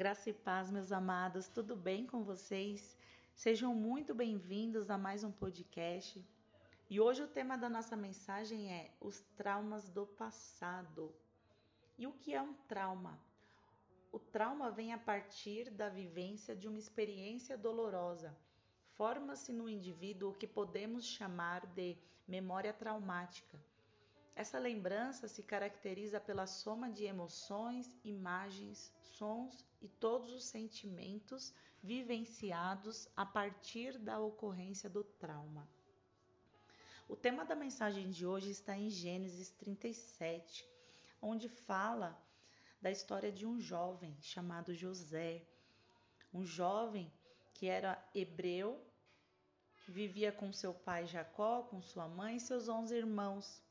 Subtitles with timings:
[0.00, 2.96] Graça e paz, meus amados, tudo bem com vocês?
[3.34, 6.26] Sejam muito bem-vindos a mais um podcast.
[6.88, 11.14] E hoje o tema da nossa mensagem é os traumas do passado.
[11.98, 13.20] E o que é um trauma?
[14.10, 18.34] O trauma vem a partir da vivência de uma experiência dolorosa.
[18.96, 21.94] Forma-se no indivíduo o que podemos chamar de
[22.26, 23.60] memória traumática
[24.40, 33.06] essa lembrança se caracteriza pela soma de emoções, imagens, sons e todos os sentimentos vivenciados
[33.14, 35.68] a partir da ocorrência do trauma.
[37.06, 40.66] O tema da mensagem de hoje está em Gênesis 37,
[41.20, 42.18] onde fala
[42.80, 45.44] da história de um jovem chamado José.
[46.32, 47.12] Um jovem
[47.52, 48.82] que era hebreu,
[49.86, 53.62] vivia com seu pai Jacó, com sua mãe e seus onze irmãos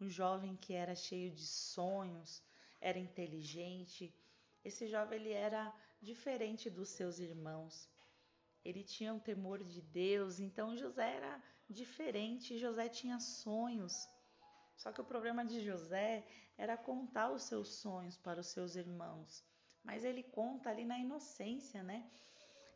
[0.00, 2.42] um jovem que era cheio de sonhos,
[2.80, 4.14] era inteligente.
[4.64, 7.88] Esse jovem ele era diferente dos seus irmãos.
[8.64, 13.94] Ele tinha um temor de Deus, então José era diferente, José tinha sonhos.
[14.76, 19.44] Só que o problema de José era contar os seus sonhos para os seus irmãos.
[19.82, 22.10] Mas ele conta ali na inocência, né?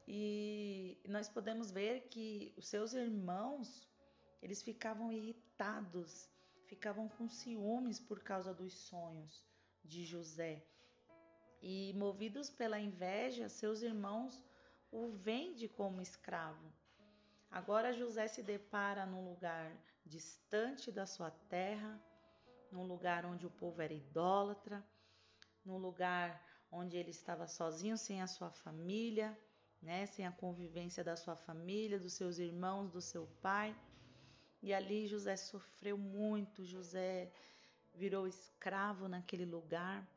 [0.07, 3.89] E nós podemos ver que os seus irmãos,
[4.43, 6.29] eles ficavam irritados
[6.67, 9.45] ficavam com ciúmes por causa dos sonhos
[9.83, 10.67] de José.
[11.63, 14.43] E movidos pela inveja, seus irmãos
[14.91, 16.73] o vendem como escravo.
[17.51, 19.73] Agora José se depara num lugar
[20.05, 22.01] distante da sua terra,
[22.71, 24.85] num lugar onde o povo era idólatra,
[25.65, 29.39] num lugar onde ele estava sozinho, sem a sua família,
[29.81, 33.77] né, sem a convivência da sua família, dos seus irmãos, do seu pai.
[34.65, 37.31] E ali José sofreu muito, José
[37.95, 40.09] virou escravo naquele lugar.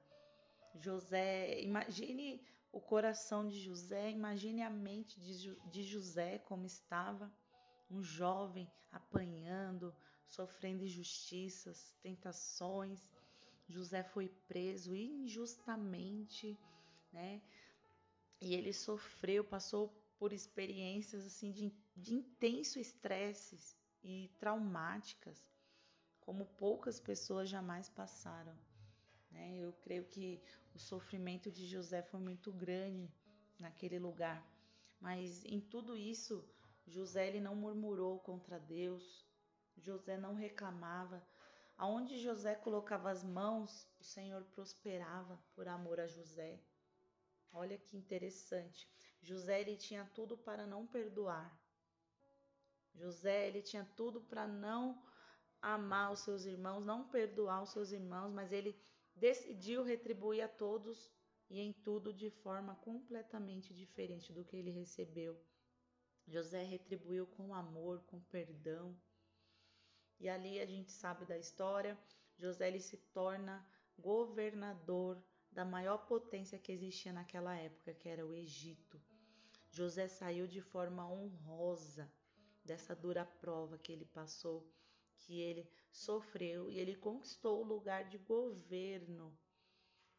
[0.73, 7.29] José, imagine o coração de José, imagine a mente de José como estava,
[7.91, 9.93] um jovem apanhando,
[10.29, 13.01] sofrendo injustiças, tentações.
[13.67, 16.57] José foi preso injustamente,
[17.11, 17.41] né?
[18.39, 25.49] E ele sofreu, passou por experiências assim de, de intenso estresse, e traumáticas,
[26.21, 28.57] como poucas pessoas jamais passaram.
[29.31, 29.57] Né?
[29.57, 30.41] Eu creio que
[30.73, 33.11] o sofrimento de José foi muito grande
[33.59, 34.45] naquele lugar,
[34.99, 36.47] mas em tudo isso,
[36.85, 39.25] José ele não murmurou contra Deus,
[39.77, 41.25] José não reclamava.
[41.77, 46.59] Aonde José colocava as mãos, o Senhor prosperava por amor a José.
[47.51, 48.89] Olha que interessante.
[49.21, 51.55] José ele tinha tudo para não perdoar,
[52.97, 55.01] José, ele tinha tudo para não
[55.61, 58.75] amar os seus irmãos, não perdoar os seus irmãos, mas ele
[59.15, 61.11] decidiu retribuir a todos
[61.49, 65.39] e em tudo de forma completamente diferente do que ele recebeu.
[66.25, 68.99] José retribuiu com amor, com perdão.
[70.19, 71.97] E ali a gente sabe da história,
[72.37, 73.65] José ele se torna
[73.97, 79.01] governador da maior potência que existia naquela época, que era o Egito.
[79.69, 82.11] José saiu de forma honrosa
[82.67, 84.69] dessa dura prova que ele passou,
[85.15, 89.35] que ele sofreu e ele conquistou o lugar de governo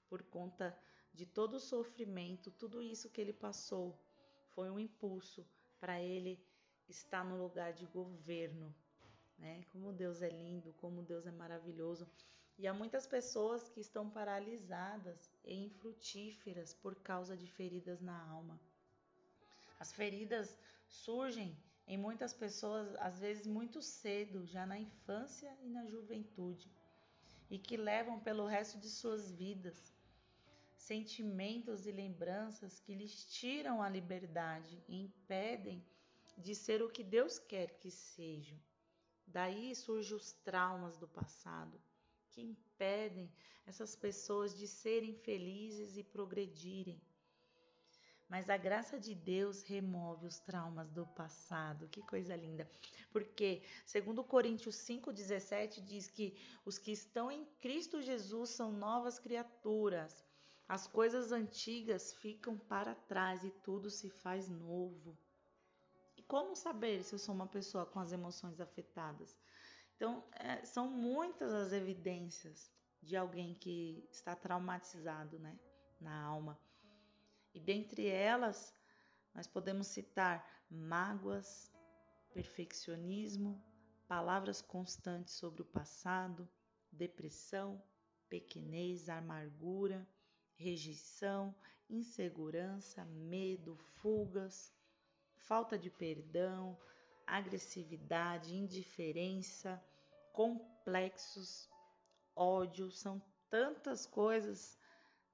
[0.09, 0.77] por conta
[1.13, 4.01] de todo o sofrimento, tudo isso que ele passou
[4.55, 5.47] foi um impulso
[5.79, 6.43] para ele
[6.89, 8.75] estar no lugar de governo,
[9.39, 9.63] né?
[9.71, 12.09] Como Deus é lindo, como Deus é maravilhoso.
[12.57, 18.59] E há muitas pessoas que estão paralisadas e infrutíferas por causa de feridas na alma.
[19.79, 21.57] As feridas surgem
[21.89, 26.71] em muitas pessoas, às vezes muito cedo, já na infância e na juventude,
[27.51, 29.97] e que levam pelo resto de suas vidas
[30.77, 35.83] sentimentos e lembranças que lhes tiram a liberdade e impedem
[36.37, 38.59] de ser o que Deus quer que sejam.
[39.27, 41.81] Daí surgem os traumas do passado,
[42.31, 43.31] que impedem
[43.67, 47.01] essas pessoas de serem felizes e progredirem
[48.29, 51.89] mas a graça de Deus remove os traumas do passado.
[51.89, 52.71] Que coisa linda.
[53.11, 60.25] Porque, segundo Coríntios 5:17 diz que os que estão em Cristo Jesus são novas criaturas.
[60.69, 65.17] As coisas antigas ficam para trás e tudo se faz novo.
[66.15, 69.35] E como saber se eu sou uma pessoa com as emoções afetadas?
[69.97, 72.71] Então, é, são muitas as evidências
[73.03, 75.59] de alguém que está traumatizado, né,
[75.99, 76.59] na alma.
[77.59, 78.73] E dentre elas,
[79.35, 81.69] nós podemos citar mágoas,
[82.33, 83.61] perfeccionismo,
[84.07, 86.49] palavras constantes sobre o passado,
[86.93, 87.83] depressão,
[88.29, 90.09] pequenez, amargura,
[90.55, 91.53] rejeição,
[91.91, 94.73] insegurança, medo, fugas,
[95.35, 96.79] falta de perdão,
[97.27, 99.83] agressividade, indiferença,
[100.33, 101.69] complexos,
[102.37, 103.21] ódio, são
[103.51, 104.79] tantas coisas,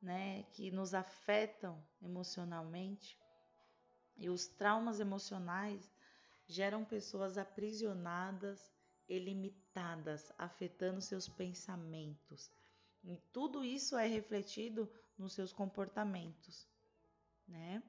[0.04, 3.18] né, que nos afetam emocionalmente.
[4.16, 5.90] E os traumas emocionais
[6.46, 8.70] geram pessoas aprisionadas
[9.08, 12.50] e limitadas, afetando seus pensamentos.
[13.02, 16.68] E tudo isso é refletido nos seus comportamentos,
[17.48, 17.82] né?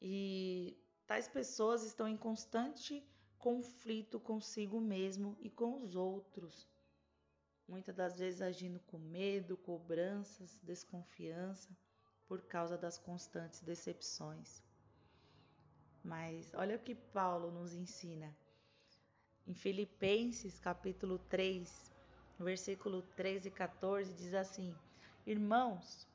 [0.00, 0.76] E
[1.06, 3.02] tais pessoas estão em constante
[3.38, 6.68] conflito consigo mesmo e com os outros.
[7.68, 11.68] Muitas das vezes agindo com medo, cobranças, desconfiança
[12.26, 14.62] por causa das constantes decepções.
[16.02, 18.34] Mas olha o que Paulo nos ensina.
[19.46, 21.92] Em Filipenses capítulo 3,
[22.38, 24.74] versículo 13 e 14, diz assim:
[25.26, 26.08] Irmãos,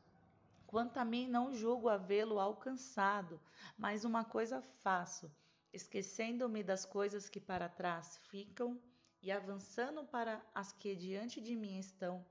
[0.65, 3.39] quanto a mim não julgo havê-lo alcançado,
[3.77, 5.31] mas uma coisa faço,
[5.71, 8.81] esquecendo-me das coisas que para trás ficam
[9.23, 12.23] e avançando para as que diante de mim estão,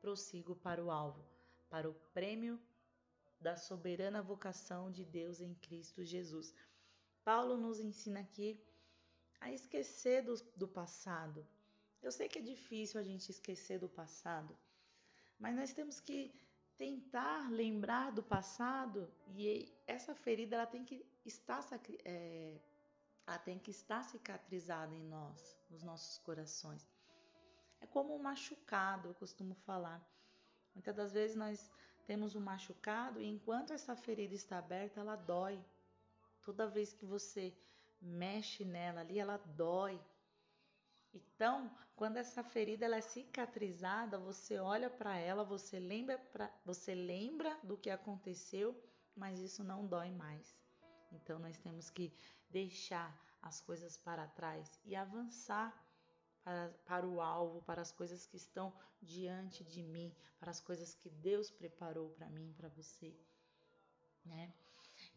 [0.00, 1.24] prossigo para o alvo,
[1.70, 2.60] para o prêmio
[3.40, 6.52] da soberana vocação de Deus em Cristo Jesus.
[7.24, 8.60] Paulo nos ensina aqui
[9.40, 11.46] a esquecer do, do passado.
[12.02, 14.58] Eu sei que é difícil a gente esquecer do passado,
[15.38, 16.34] mas nós temos que
[16.76, 21.60] tentar lembrar do passado e essa ferida ela tem que estar
[22.04, 22.58] é,
[23.26, 26.86] ela tem que estar cicatrizada em nós, nos nossos corações.
[27.80, 30.04] É como um machucado, eu costumo falar.
[30.74, 31.70] Muitas das vezes nós
[32.06, 35.64] temos um machucado e enquanto essa ferida está aberta, ela dói.
[36.42, 37.56] Toda vez que você
[38.00, 40.00] mexe nela ali, ela dói.
[41.12, 46.94] Então, quando essa ferida ela é cicatrizada, você olha para ela, você lembra, pra, você
[46.94, 48.80] lembra do que aconteceu,
[49.14, 50.56] mas isso não dói mais.
[51.12, 52.12] Então, nós temos que
[52.48, 55.74] deixar as coisas para trás e avançar
[56.44, 60.94] para, para o alvo, para as coisas que estão diante de mim, para as coisas
[60.94, 63.14] que Deus preparou para mim, para você,
[64.24, 64.52] né?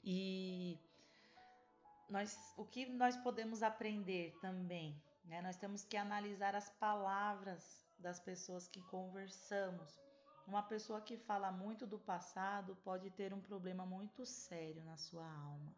[0.03, 0.79] E
[2.09, 5.41] nós, o que nós podemos aprender também, né?
[5.41, 9.99] Nós temos que analisar as palavras das pessoas que conversamos.
[10.45, 15.25] Uma pessoa que fala muito do passado pode ter um problema muito sério na sua
[15.25, 15.73] alma.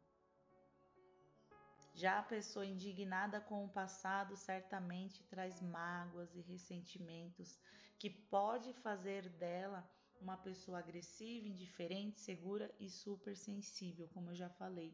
[1.96, 7.58] Já a pessoa indignada com o passado certamente traz mágoas e ressentimentos
[7.98, 9.90] que pode fazer dela
[10.20, 14.94] uma pessoa agressiva, indiferente, segura e super sensível, como eu já falei.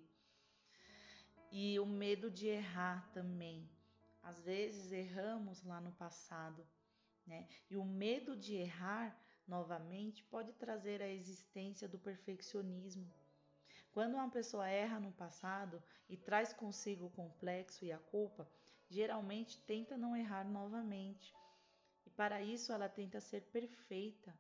[1.52, 3.68] E o medo de errar também.
[4.22, 6.64] Às vezes erramos lá no passado,
[7.26, 7.48] né?
[7.68, 13.12] E o medo de errar novamente pode trazer a existência do perfeccionismo
[13.92, 18.50] quando uma pessoa erra no passado e traz consigo o complexo e a culpa,
[18.90, 21.34] geralmente tenta não errar novamente.
[22.06, 24.34] E para isso ela tenta ser perfeita.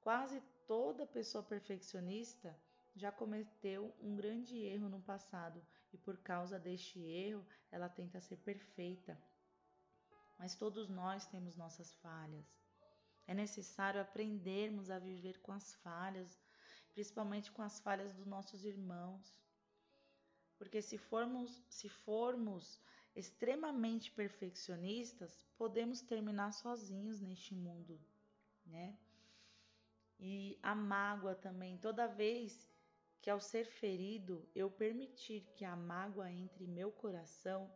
[0.00, 2.56] Quase toda pessoa perfeccionista
[2.94, 5.62] já cometeu um grande erro no passado
[5.92, 9.20] e por causa deste erro ela tenta ser perfeita.
[10.38, 12.58] Mas todos nós temos nossas falhas.
[13.26, 16.38] É necessário aprendermos a viver com as falhas
[16.92, 19.40] principalmente com as falhas dos nossos irmãos.
[20.58, 22.78] Porque se formos, se formos
[23.14, 28.00] extremamente perfeccionistas, podemos terminar sozinhos neste mundo,
[28.66, 28.98] né?
[30.18, 32.68] E a mágoa também, toda vez
[33.22, 37.70] que ao ser ferido eu permitir que a mágoa entre em meu coração,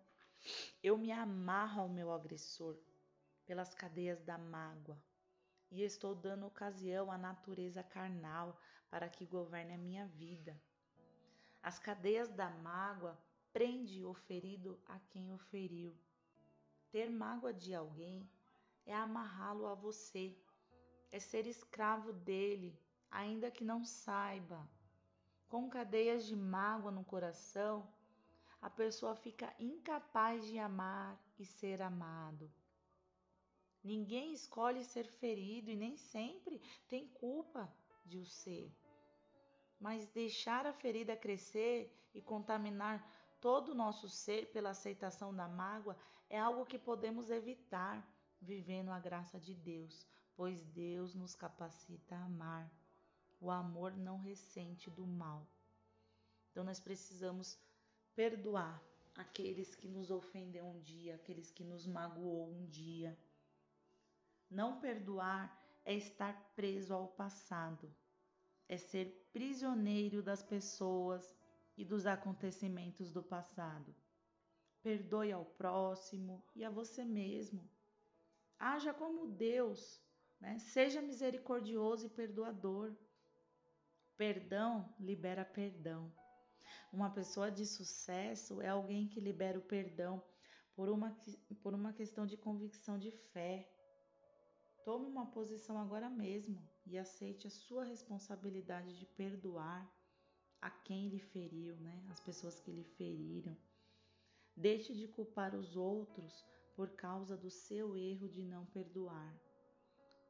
[0.82, 2.78] eu me amarro ao meu agressor
[3.46, 4.98] pelas cadeias da mágoa
[5.70, 8.58] e estou dando ocasião à natureza carnal
[8.94, 10.56] para que governe a minha vida.
[11.60, 13.18] As cadeias da mágoa
[13.52, 15.92] prende o ferido a quem o feriu.
[16.92, 18.30] Ter mágoa de alguém
[18.86, 20.38] é amarrá-lo a você,
[21.10, 22.78] é ser escravo dele,
[23.10, 24.64] ainda que não saiba.
[25.48, 27.92] Com cadeias de mágoa no coração,
[28.62, 32.48] a pessoa fica incapaz de amar e ser amado.
[33.82, 37.68] Ninguém escolhe ser ferido e nem sempre tem culpa
[38.04, 38.72] de o ser
[39.84, 43.06] mas deixar a ferida crescer e contaminar
[43.38, 45.94] todo o nosso ser pela aceitação da mágoa
[46.30, 48.02] é algo que podemos evitar
[48.40, 52.72] vivendo a graça de Deus, pois Deus nos capacita a amar.
[53.38, 55.46] O amor não ressente do mal.
[56.50, 57.58] Então nós precisamos
[58.16, 58.82] perdoar
[59.14, 63.18] aqueles que nos ofendeu um dia, aqueles que nos magoou um dia.
[64.50, 67.94] Não perdoar é estar preso ao passado
[68.68, 71.34] é ser prisioneiro das pessoas
[71.76, 73.94] e dos acontecimentos do passado.
[74.82, 77.68] Perdoe ao próximo e a você mesmo.
[78.58, 80.00] Haja como Deus,
[80.40, 80.58] né?
[80.58, 82.94] seja misericordioso e perdoador.
[84.16, 86.12] Perdão libera perdão.
[86.92, 90.22] Uma pessoa de sucesso é alguém que libera o perdão
[90.76, 91.16] por uma,
[91.62, 93.68] por uma questão de convicção de fé.
[94.84, 99.90] Tome uma posição agora mesmo e aceite a sua responsabilidade de perdoar
[100.60, 102.04] a quem lhe feriu, né?
[102.10, 103.56] As pessoas que lhe feriram.
[104.54, 106.44] Deixe de culpar os outros
[106.76, 109.34] por causa do seu erro de não perdoar.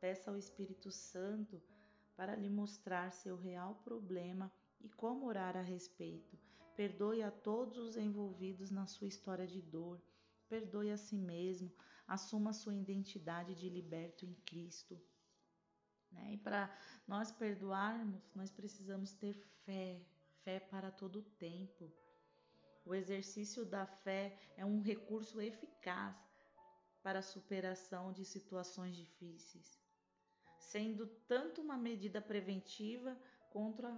[0.00, 1.60] Peça ao Espírito Santo
[2.16, 6.38] para lhe mostrar seu real problema e como orar a respeito.
[6.76, 10.00] Perdoe a todos os envolvidos na sua história de dor.
[10.48, 11.72] Perdoe a si mesmo.
[12.06, 15.00] Assuma sua identidade de liberto em Cristo.
[16.12, 16.34] Né?
[16.34, 16.70] E para
[17.06, 19.34] nós perdoarmos, nós precisamos ter
[19.64, 20.00] fé,
[20.42, 21.92] fé para todo o tempo.
[22.84, 26.14] O exercício da fé é um recurso eficaz
[27.02, 29.78] para a superação de situações difíceis,
[30.58, 33.18] sendo tanto uma medida preventiva
[33.50, 33.92] contra,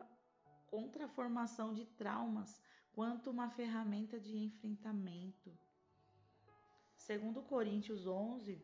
[0.66, 2.60] contra a formação de traumas,
[2.92, 5.56] quanto uma ferramenta de enfrentamento.
[7.06, 8.60] Segundo Coríntios 11,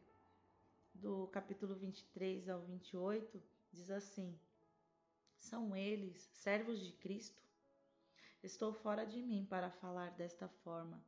[0.92, 4.36] do capítulo 23 ao 28, diz assim:
[5.38, 7.40] São eles servos de Cristo?
[8.42, 11.00] Estou fora de mim para falar desta forma.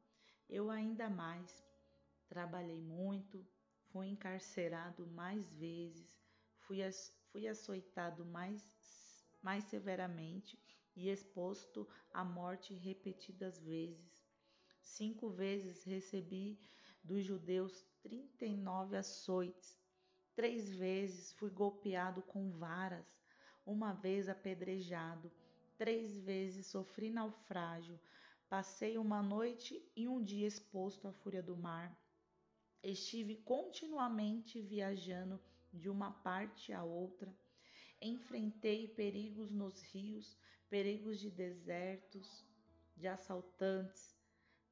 [0.49, 1.67] Eu ainda mais
[2.29, 3.45] trabalhei muito,
[3.91, 6.17] fui encarcerado mais vezes,
[6.61, 6.79] fui,
[7.33, 8.65] fui açoitado mais,
[9.43, 10.57] mais severamente
[10.95, 14.23] e exposto à morte repetidas vezes.
[14.81, 16.57] Cinco vezes recebi
[17.05, 19.79] dos judeus 39 açoites.
[20.35, 23.07] Três vezes fui golpeado com varas,
[23.65, 25.31] uma vez apedrejado,
[25.77, 28.01] três vezes sofri naufrágio,
[28.49, 31.97] passei uma noite e um dia exposto à fúria do mar.
[32.83, 35.41] Estive continuamente viajando
[35.73, 37.35] de uma parte a outra.
[38.01, 40.37] Enfrentei perigos nos rios,
[40.69, 42.45] perigos de desertos,
[42.97, 44.14] de assaltantes,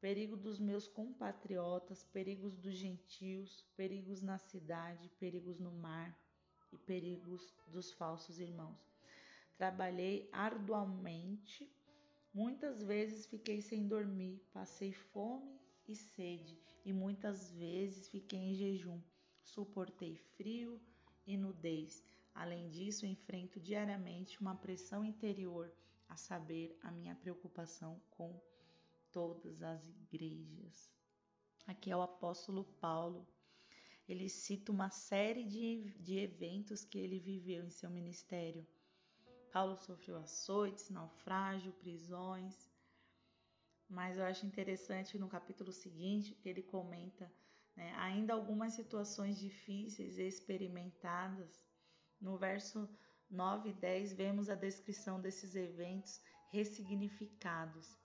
[0.02, 6.12] perigo dos meus compatriotas, perigos dos gentios, perigos na cidade, perigos no mar
[6.72, 8.92] e perigos dos falsos irmãos.
[9.56, 11.72] Trabalhei arduamente,
[12.34, 15.56] muitas vezes fiquei sem dormir, passei fome
[15.86, 19.00] e sede, e muitas vezes fiquei em jejum.
[19.44, 20.80] Suportei frio
[21.24, 22.04] e nudez.
[22.34, 25.72] Além disso, enfrento diariamente uma pressão interior,
[26.08, 28.42] a saber, a minha preocupação com
[29.12, 30.90] todas as igrejas.
[31.66, 33.28] Aqui é o apóstolo Paulo.
[34.08, 38.66] Ele cita uma série de, de eventos que ele viveu em seu ministério.
[39.52, 42.68] Paulo sofreu açoites, naufrágio, prisões.
[43.88, 47.30] Mas eu acho interessante no capítulo seguinte que ele comenta
[47.76, 51.64] né, ainda algumas situações difíceis experimentadas.
[52.20, 52.88] No verso
[53.30, 58.01] 9 e 10, vemos a descrição desses eventos ressignificados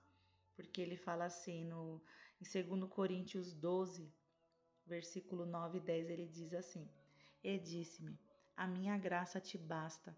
[0.57, 2.01] porque ele fala assim no
[2.41, 4.11] em 2 Coríntios 12,
[4.85, 6.87] versículo 9 e 10, ele diz assim:
[7.43, 8.19] E disse-me:
[8.55, 10.15] A minha graça te basta,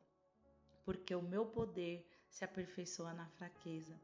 [0.83, 3.99] porque o meu poder se aperfeiçoa na fraqueza.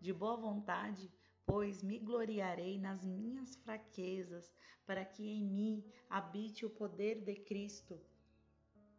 [0.00, 1.10] De boa vontade,
[1.44, 4.54] pois me gloriarei nas minhas fraquezas,
[4.86, 8.00] para que em mim habite o poder de Cristo.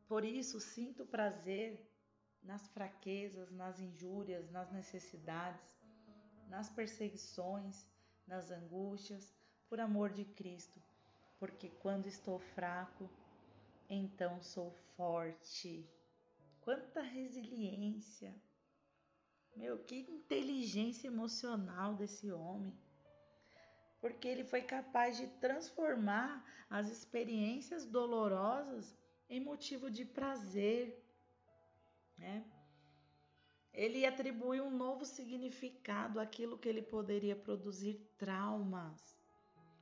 [0.08, 1.90] Por isso sinto prazer
[2.44, 5.81] nas fraquezas, nas injúrias, nas necessidades
[6.52, 7.88] nas perseguições,
[8.28, 9.34] nas angústias,
[9.70, 10.82] por amor de Cristo,
[11.40, 13.10] porque quando estou fraco,
[13.90, 15.90] então sou forte.
[16.60, 18.36] Quanta resiliência!
[19.56, 22.78] Meu, que inteligência emocional desse homem.
[24.02, 28.94] Porque ele foi capaz de transformar as experiências dolorosas
[29.30, 31.02] em motivo de prazer,
[32.18, 32.46] né?
[33.74, 39.18] Ele atribuiu um novo significado àquilo que ele poderia produzir traumas.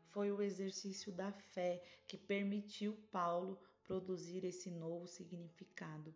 [0.10, 6.14] Foi o exercício da fé que permitiu Paulo produzir esse novo significado.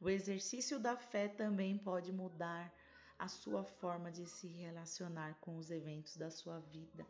[0.00, 2.72] O exercício da fé também pode mudar
[3.18, 7.04] a sua forma de se relacionar com os eventos da sua vida.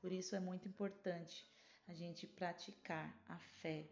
[0.00, 1.46] Por isso é muito importante
[1.86, 3.86] a gente praticar a fé.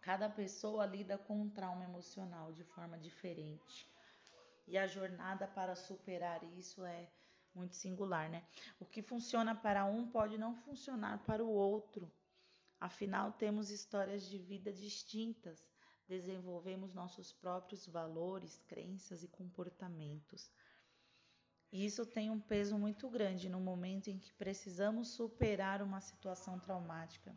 [0.00, 3.93] Cada pessoa lida com um trauma emocional de forma diferente
[4.66, 7.08] e a jornada para superar isso é
[7.54, 8.42] muito singular, né?
[8.80, 12.10] O que funciona para um pode não funcionar para o outro.
[12.80, 15.64] Afinal, temos histórias de vida distintas,
[16.06, 20.50] desenvolvemos nossos próprios valores, crenças e comportamentos.
[21.72, 26.58] E isso tem um peso muito grande no momento em que precisamos superar uma situação
[26.60, 27.36] traumática,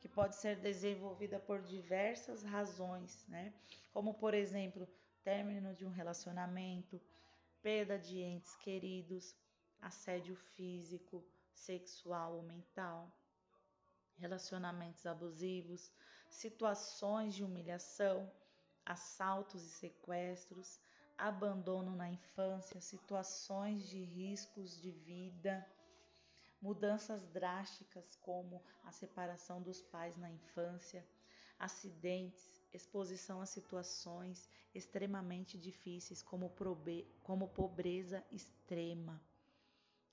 [0.00, 3.52] que pode ser desenvolvida por diversas razões, né?
[3.92, 4.88] Como, por exemplo,
[5.24, 7.00] término de um relacionamento,
[7.62, 9.34] perda de entes queridos,
[9.80, 13.10] assédio físico, sexual ou mental,
[14.16, 15.90] relacionamentos abusivos,
[16.28, 18.30] situações de humilhação,
[18.84, 20.78] assaltos e sequestros,
[21.16, 25.66] abandono na infância, situações de riscos de vida,
[26.60, 31.06] mudanças drásticas como a separação dos pais na infância,
[31.58, 36.52] acidentes, exposição a situações extremamente difíceis como,
[37.22, 39.20] como pobreza extrema.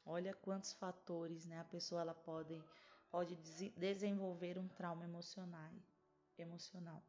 [0.06, 1.60] Olha quantos fatores, né?
[1.60, 2.62] A pessoa ela pode,
[3.10, 3.36] pode
[3.78, 5.72] desenvolver um trauma emocional,
[6.38, 7.04] emocional.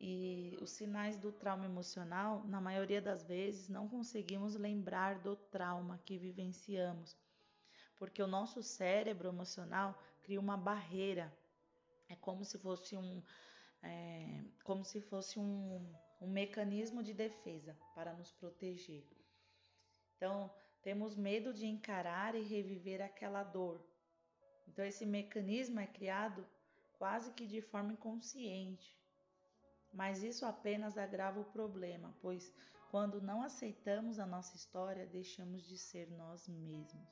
[0.00, 5.98] E os sinais do trauma emocional, na maioria das vezes, não conseguimos lembrar do trauma
[6.04, 7.16] que vivenciamos,
[7.96, 11.36] porque o nosso cérebro emocional cria uma barreira.
[12.08, 13.20] É como se fosse um,
[13.82, 19.04] é, como se fosse um, um mecanismo de defesa para nos proteger.
[20.16, 23.80] Então, temos medo de encarar e reviver aquela dor.
[24.66, 26.46] Então, esse mecanismo é criado
[26.98, 28.96] quase que de forma inconsciente.
[29.92, 32.52] Mas isso apenas agrava o problema, pois
[32.90, 37.08] quando não aceitamos a nossa história, deixamos de ser nós mesmos.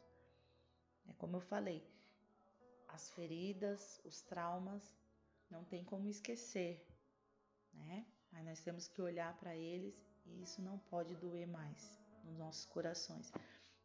[1.06, 1.86] É como eu falei,
[2.88, 4.96] as feridas, os traumas,
[5.50, 6.84] não tem como esquecer,
[7.72, 8.06] né?
[8.32, 12.64] Mas nós temos que olhar para eles e isso não pode doer mais nos nossos
[12.66, 13.32] corações.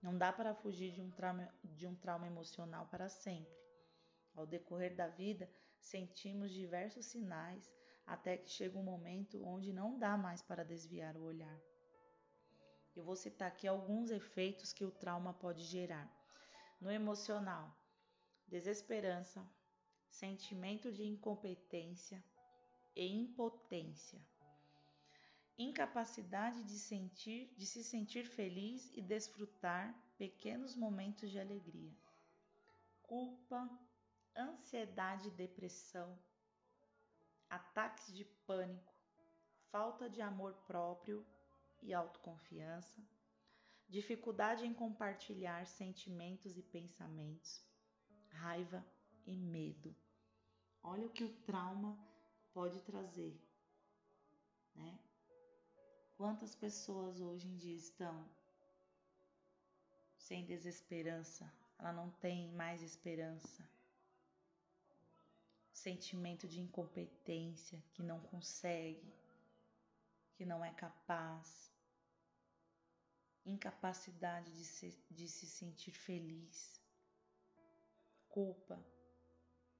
[0.01, 3.55] Não dá para fugir de um trauma, de um trauma emocional para sempre.
[4.33, 5.49] Ao decorrer da vida,
[5.79, 7.71] sentimos diversos sinais
[8.05, 11.59] até que chega um momento onde não dá mais para desviar o olhar.
[12.95, 16.11] Eu vou citar aqui alguns efeitos que o trauma pode gerar.
[16.79, 17.73] No emocional,
[18.47, 19.47] desesperança,
[20.11, 22.23] sentimento de incompetência
[22.95, 24.21] e impotência,
[25.57, 31.95] incapacidade de sentir, de se sentir feliz e desfrutar pequenos momentos de alegria,
[33.01, 33.69] culpa,
[34.37, 36.19] ansiedade e depressão,
[37.49, 38.93] ataques de pânico,
[39.71, 41.25] falta de amor próprio
[41.81, 43.01] e autoconfiança,
[43.87, 47.63] dificuldade em compartilhar sentimentos e pensamentos,
[48.29, 48.85] raiva
[49.25, 49.95] e medo.
[50.83, 51.97] Olha o que o trauma
[52.53, 53.39] pode trazer,
[54.75, 54.99] né?
[56.17, 58.29] Quantas pessoas hoje em dia estão
[60.17, 61.51] sem desesperança?
[61.79, 63.67] Ela não tem mais esperança
[65.81, 69.11] sentimento de incompetência, que não consegue,
[70.35, 71.71] que não é capaz,
[73.43, 76.79] incapacidade de se, de se sentir feliz,
[78.29, 78.79] culpa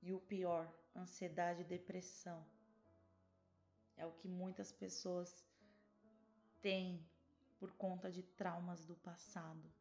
[0.02, 2.46] e o pior, ansiedade e depressão.
[3.96, 5.46] É o que muitas pessoas
[6.62, 7.06] têm
[7.60, 9.72] por conta de traumas do passado.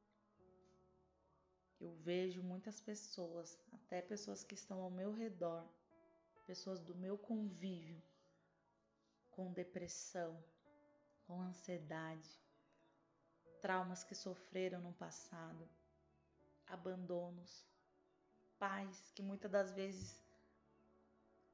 [1.80, 5.66] Eu vejo muitas pessoas, até pessoas que estão ao meu redor,
[6.46, 8.02] pessoas do meu convívio
[9.30, 10.44] com depressão,
[11.26, 12.28] com ansiedade,
[13.62, 15.66] traumas que sofreram no passado,
[16.66, 17.69] abandonos,
[18.60, 20.22] pais que muitas das vezes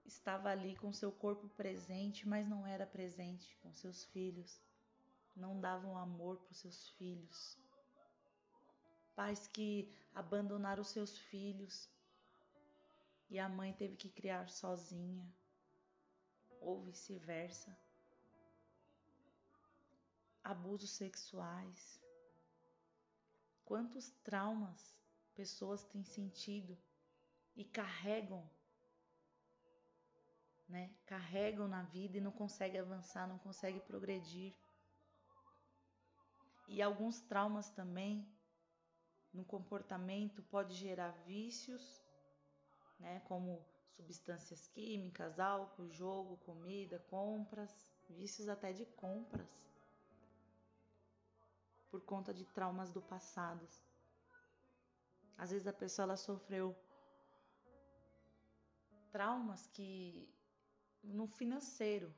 [0.05, 4.61] estava ali com seu corpo presente, mas não era presente com seus filhos,
[5.35, 7.57] não davam amor para os seus filhos.
[9.14, 11.88] Pais que abandonaram seus filhos
[13.31, 15.27] e a mãe teve que criar sozinha,
[16.61, 17.77] ou vice-versa.
[20.42, 22.01] Abusos sexuais.
[23.64, 24.97] Quantos traumas
[25.35, 26.77] pessoas têm sentido
[27.57, 28.49] e carregam,
[30.69, 30.95] né?
[31.07, 34.55] Carregam na vida e não conseguem avançar, não conseguem progredir.
[36.69, 38.29] E alguns traumas também
[39.33, 42.03] no comportamento pode gerar vícios
[42.99, 47.73] né, como substâncias químicas, álcool, jogo, comida, compras,
[48.11, 49.49] vícios até de compras,
[51.90, 53.66] por conta de traumas do passado.
[55.38, 56.77] Às vezes a pessoa ela sofreu
[59.12, 60.29] traumas que
[61.03, 62.12] no financeiro,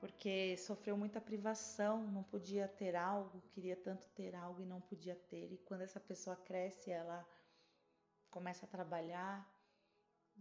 [0.00, 5.16] porque sofreu muita privação, não podia ter algo, queria tanto ter algo e não podia
[5.16, 5.52] ter.
[5.52, 7.26] E quando essa pessoa cresce, ela
[8.30, 9.48] começa a trabalhar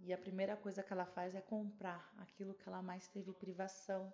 [0.01, 4.11] E a primeira coisa que ela faz é comprar aquilo que ela mais teve privação.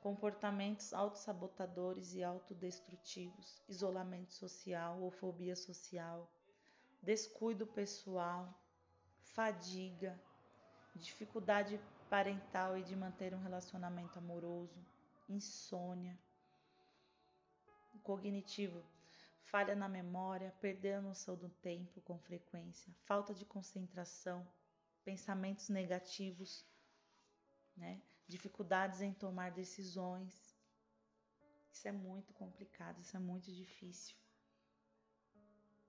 [0.00, 6.30] Comportamentos autossabotadores e autodestrutivos, isolamento social ou fobia social,
[7.02, 8.54] descuido pessoal,
[9.34, 10.18] fadiga,
[10.94, 14.84] dificuldade parental e de manter um relacionamento amoroso,
[15.28, 16.18] insônia,
[18.02, 18.84] cognitivo,
[19.42, 24.46] falha na memória, perder a noção do tempo com frequência, falta de concentração,
[25.04, 26.64] pensamentos negativos,
[27.76, 28.00] né?
[28.28, 30.56] dificuldades em tomar decisões.
[31.72, 34.16] Isso é muito complicado, isso é muito difícil.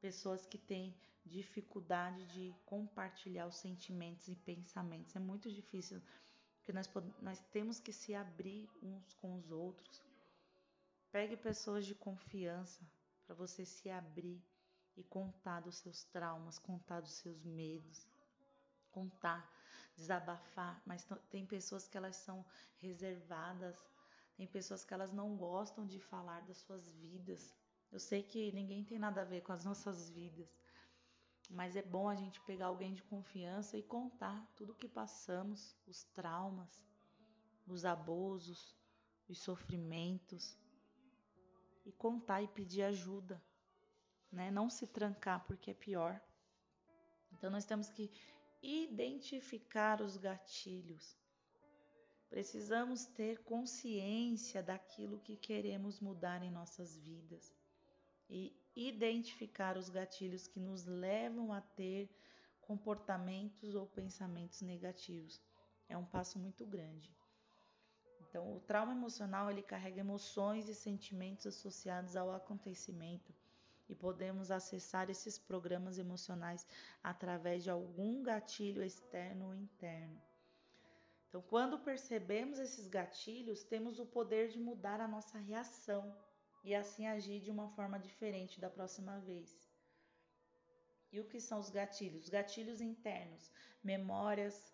[0.02, 0.96] Pessoas que têm
[1.28, 5.16] dificuldade de compartilhar os sentimentos e pensamentos.
[5.16, 6.02] É muito difícil,
[6.58, 6.90] porque nós,
[7.22, 10.04] nós temos que se abrir uns com os outros.
[11.12, 12.86] Pegue pessoas de confiança
[13.26, 14.42] para você se abrir
[14.96, 18.08] e contar dos seus traumas, contar dos seus medos,
[18.92, 19.48] contar,
[19.96, 20.82] desabafar.
[20.86, 22.46] Mas tem pessoas que elas são
[22.78, 23.78] reservadas,
[24.36, 27.56] tem pessoas que elas não gostam de falar das suas vidas.
[27.92, 30.48] Eu sei que ninguém tem nada a ver com as nossas vidas,
[31.50, 35.76] mas é bom a gente pegar alguém de confiança e contar tudo o que passamos,
[35.88, 36.86] os traumas,
[37.68, 38.76] os abusos,
[39.28, 40.58] os sofrimentos,
[41.88, 43.42] e contar e pedir ajuda,
[44.30, 44.52] né?
[44.52, 46.22] Não se trancar porque é pior.
[47.32, 48.12] Então nós temos que
[48.62, 51.18] identificar os gatilhos.
[52.30, 57.56] Precisamos ter consciência daquilo que queremos mudar em nossas vidas
[58.30, 62.10] e identificar os gatilhos que nos levam a ter
[62.62, 65.42] comportamentos ou pensamentos negativos.
[65.90, 67.16] É um passo muito grande.
[68.22, 73.34] Então, o trauma emocional ele carrega emoções e sentimentos associados ao acontecimento
[73.90, 76.68] e podemos acessar esses programas emocionais
[77.02, 80.22] através de algum gatilho externo ou interno.
[81.30, 86.16] Então, quando percebemos esses gatilhos, temos o poder de mudar a nossa reação
[86.64, 89.68] e assim agir de uma forma diferente da próxima vez.
[91.12, 92.24] E o que são os gatilhos?
[92.24, 93.52] Os gatilhos internos,
[93.84, 94.74] memórias,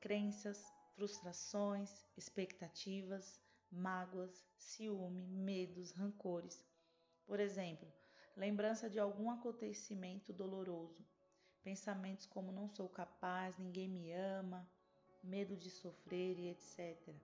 [0.00, 6.64] crenças, frustrações, expectativas, mágoas, ciúme, medos, rancores.
[7.24, 7.90] Por exemplo,
[8.36, 11.06] lembrança de algum acontecimento doloroso,
[11.62, 14.68] pensamentos como não sou capaz, ninguém me ama,
[15.22, 17.14] medo de sofrer e etc.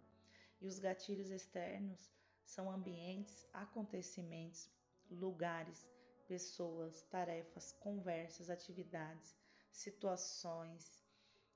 [0.60, 2.10] E os gatilhos externos
[2.48, 4.70] são ambientes, acontecimentos,
[5.10, 5.86] lugares,
[6.26, 9.36] pessoas, tarefas, conversas, atividades,
[9.70, 11.04] situações,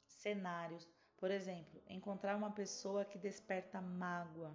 [0.07, 0.87] cenários.
[1.17, 4.55] Por exemplo, encontrar uma pessoa que desperta mágoa,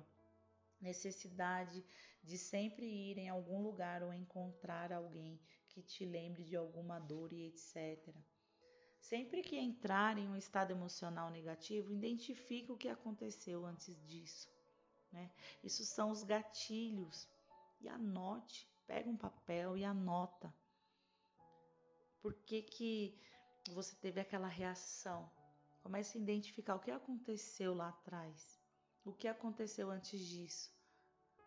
[0.80, 1.84] necessidade
[2.24, 7.34] de sempre ir em algum lugar ou encontrar alguém que te lembre de alguma dor
[7.34, 8.14] e etc.
[9.00, 14.57] Sempre que entrar em um estado emocional negativo, identifique o que aconteceu antes disso.
[15.18, 15.32] Né?
[15.64, 17.28] Isso são os gatilhos.
[17.82, 20.54] E anote, pega um papel e anota.
[22.22, 23.20] Por que, que
[23.70, 25.30] você teve aquela reação?
[25.82, 28.60] Comece a identificar o que aconteceu lá atrás.
[29.04, 30.72] O que aconteceu antes disso?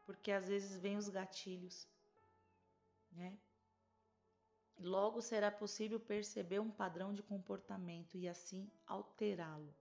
[0.07, 1.87] Porque às vezes vem os gatilhos,
[3.13, 3.39] né?
[4.79, 9.75] Logo será possível perceber um padrão de comportamento e assim alterá-lo.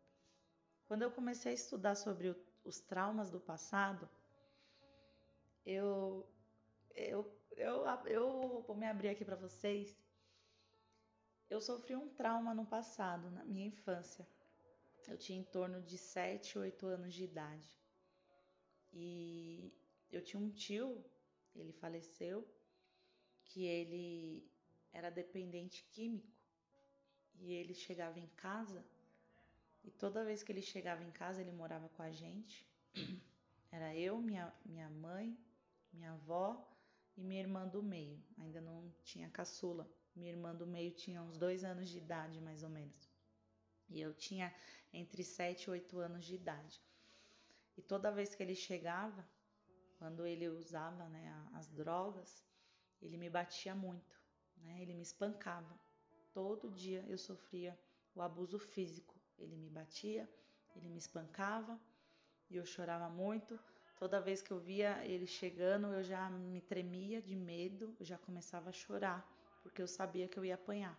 [0.85, 2.35] Quando eu comecei a estudar sobre o
[2.69, 4.07] os traumas do passado,
[5.65, 6.25] eu,
[6.95, 7.19] eu,
[7.57, 9.97] eu, eu vou me abrir aqui para vocês.
[11.49, 14.25] Eu sofri um trauma no passado, na minha infância.
[15.07, 17.67] Eu tinha em torno de 7, 8 anos de idade.
[18.93, 19.73] E
[20.11, 21.03] eu tinha um tio,
[21.55, 22.47] ele faleceu,
[23.45, 24.47] que ele
[24.93, 26.31] era dependente químico.
[27.39, 28.85] E ele chegava em casa
[29.89, 32.63] e toda vez que ele chegava em casa, ele morava com a gente.
[33.71, 35.35] Era eu, minha, minha mãe,
[35.91, 36.63] minha avó
[37.17, 38.23] e minha irmã do meio.
[38.37, 39.91] Ainda não tinha caçula.
[40.15, 43.09] Minha irmã do meio tinha uns dois anos de idade, mais ou menos.
[43.89, 44.53] E eu tinha
[44.93, 46.79] entre sete e oito anos de idade.
[47.75, 49.27] E toda vez que ele chegava,
[49.97, 52.45] quando ele usava né, as drogas,
[53.01, 54.21] ele me batia muito,
[54.57, 54.83] né?
[54.83, 55.79] ele me espancava.
[56.31, 57.75] Todo dia eu sofria
[58.13, 60.29] o abuso físico ele me batia,
[60.75, 61.79] ele me espancava
[62.49, 63.59] e eu chorava muito.
[63.97, 68.17] Toda vez que eu via ele chegando, eu já me tremia de medo, eu já
[68.17, 69.27] começava a chorar,
[69.61, 70.97] porque eu sabia que eu ia apanhar.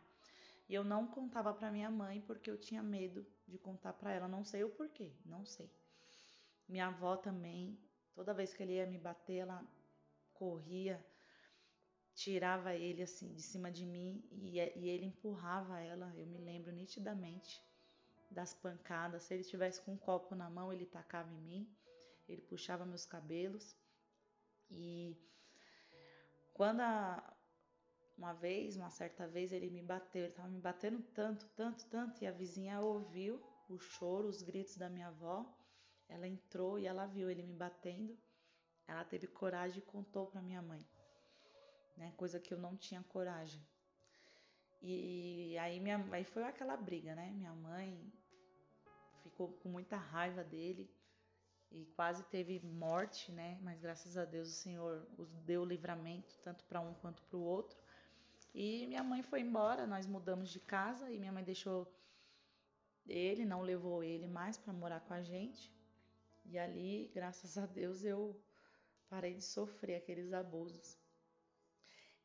[0.68, 4.28] E eu não contava para minha mãe porque eu tinha medo de contar para ela,
[4.28, 5.68] não sei o porquê, não sei.
[6.68, 7.76] Minha avó também,
[8.14, 9.64] toda vez que ele ia me bater, ela
[10.34, 11.04] corria,
[12.14, 16.12] tirava ele assim de cima de mim e, e ele empurrava ela.
[16.16, 17.60] Eu me lembro nitidamente
[18.30, 19.24] das pancadas.
[19.24, 21.76] Se ele tivesse com um copo na mão, ele tacava em mim,
[22.28, 23.76] ele puxava meus cabelos.
[24.70, 25.16] E
[26.54, 27.36] quando a,
[28.16, 32.22] uma vez, uma certa vez, ele me bateu, ele estava me batendo tanto, tanto, tanto,
[32.22, 35.44] e a vizinha ouviu o choro, os gritos da minha avó.
[36.08, 38.18] Ela entrou e ela viu ele me batendo.
[38.86, 40.84] Ela teve coragem e contou para minha mãe,
[41.96, 42.12] né?
[42.16, 43.64] Coisa que eu não tinha coragem.
[44.82, 47.30] E aí minha, aí foi aquela briga, né?
[47.30, 48.12] Minha mãe
[49.30, 50.90] ficou com muita raiva dele
[51.70, 53.58] e quase teve morte, né?
[53.62, 57.42] Mas graças a Deus o Senhor os deu livramento tanto para um quanto para o
[57.42, 57.78] outro.
[58.52, 61.86] E minha mãe foi embora, nós mudamos de casa e minha mãe deixou
[63.06, 65.72] ele, não levou ele mais para morar com a gente.
[66.44, 68.40] E ali, graças a Deus, eu
[69.08, 70.98] parei de sofrer aqueles abusos.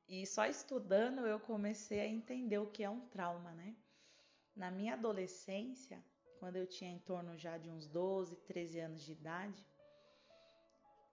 [0.08, 3.76] E só estudando eu comecei a entender o que é um trauma, né?
[4.56, 6.04] Na minha adolescência,
[6.45, 9.65] quando eu tinha em torno já de uns 12, 13 anos de idade,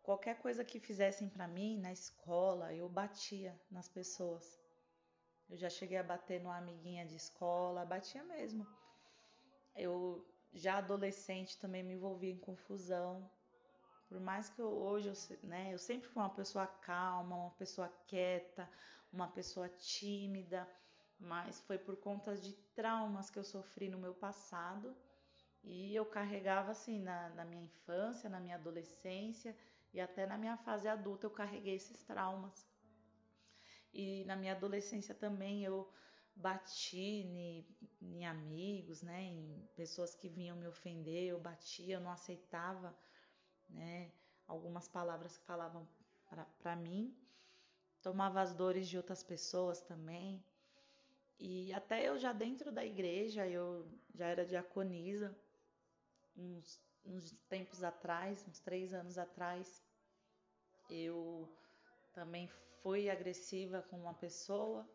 [0.02, 4.60] qualquer coisa que fizessem para mim na escola, eu batia nas pessoas.
[5.48, 8.66] Eu já cheguei a bater numa amiguinha de escola, batia mesmo.
[9.74, 13.30] Eu já adolescente também me envolvi em confusão.
[14.10, 17.88] Por mais que eu, hoje eu, né, eu sempre fui uma pessoa calma, uma pessoa
[18.06, 18.68] quieta,
[19.10, 20.68] uma pessoa tímida,
[21.18, 24.94] mas foi por conta de traumas que eu sofri no meu passado
[25.64, 29.56] e eu carregava assim na, na minha infância, na minha adolescência
[29.92, 32.66] e até na minha fase adulta eu carreguei esses traumas.
[33.92, 35.92] E na minha adolescência também eu
[36.34, 37.66] bati em,
[38.00, 42.96] em amigos, né, em pessoas que vinham me ofender, eu batia, eu não aceitava,
[43.68, 44.10] né,
[44.46, 45.86] algumas palavras que falavam
[46.58, 47.14] para mim,
[48.00, 50.42] tomava as dores de outras pessoas também.
[51.38, 55.36] E até eu já dentro da igreja, eu já era diaconisa,
[56.36, 59.82] uns, uns tempos atrás, uns três anos atrás,
[60.90, 61.48] eu
[62.12, 62.48] também
[62.82, 64.88] fui agressiva com uma pessoa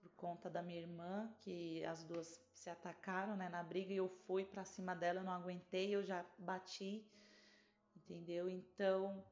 [0.00, 4.08] por conta da minha irmã, que as duas se atacaram né, na briga e eu
[4.26, 7.04] fui para cima dela, eu não aguentei, eu já bati,
[7.96, 8.48] entendeu?
[8.48, 9.24] Então,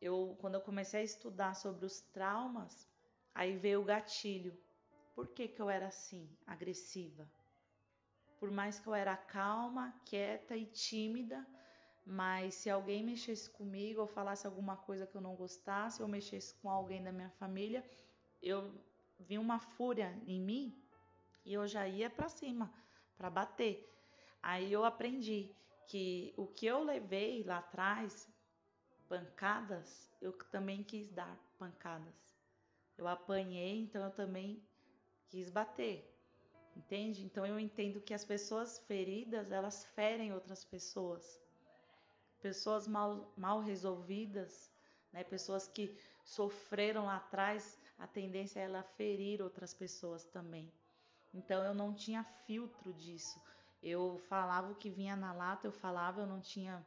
[0.00, 2.88] eu quando eu comecei a estudar sobre os traumas,
[3.34, 4.56] aí veio o gatilho.
[5.14, 7.28] Por que, que eu era assim, agressiva?
[8.42, 11.46] Por mais que eu era calma, quieta e tímida,
[12.04, 16.52] mas se alguém mexesse comigo ou falasse alguma coisa que eu não gostasse, ou mexesse
[16.56, 17.88] com alguém da minha família,
[18.42, 18.74] eu
[19.20, 20.76] vi uma fúria em mim
[21.44, 22.74] e eu já ia para cima
[23.16, 23.88] para bater.
[24.42, 25.54] Aí eu aprendi
[25.86, 28.28] que o que eu levei lá atrás,
[29.08, 32.36] pancadas, eu também quis dar pancadas.
[32.98, 34.60] Eu apanhei, então eu também
[35.28, 36.11] quis bater.
[36.76, 37.24] Entende?
[37.24, 41.40] Então eu entendo que as pessoas feridas, elas ferem outras pessoas.
[42.40, 44.70] Pessoas mal, mal resolvidas,
[45.12, 45.22] né?
[45.22, 50.72] pessoas que sofreram lá atrás, a tendência é ela ferir outras pessoas também.
[51.32, 53.40] Então eu não tinha filtro disso.
[53.82, 56.84] Eu falava o que vinha na lata, eu falava, eu não tinha.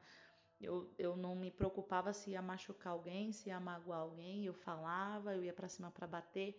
[0.61, 5.35] Eu, eu não me preocupava se ia machucar alguém, se ia magoar alguém, eu falava,
[5.35, 6.57] eu ia para cima para bater.